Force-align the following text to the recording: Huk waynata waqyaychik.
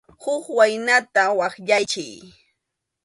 Huk 0.23 0.45
waynata 0.57 1.23
waqyaychik. 1.39 2.21